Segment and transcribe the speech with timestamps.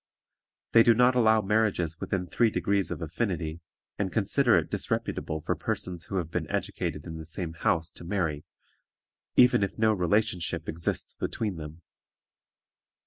[0.71, 3.59] They do not allow marriages within three degrees of affinity,
[3.99, 8.03] and consider it disreputable for persons who have been educated in the same house to
[8.03, 8.43] marry,
[9.35, 11.83] even if no relationship exists between them.